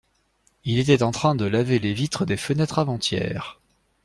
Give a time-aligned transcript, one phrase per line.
[0.65, 3.61] Il était en train de laver les vitres des fenêtres avant-hier.